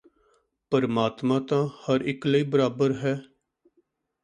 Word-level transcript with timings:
ਪ੍ਰਮਾਤਮਾ 0.71 1.39
ਤਾਂ 1.39 1.67
ਹਰ 1.83 2.01
ਇਕ 2.03 2.25
ਲਈ 2.27 2.43
ਬਰਾਬਰ 2.43 2.93
ਹੈ 2.93 3.15